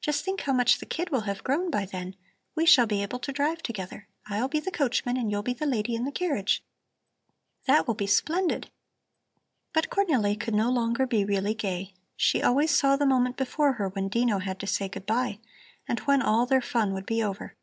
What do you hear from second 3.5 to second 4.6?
together. I'll be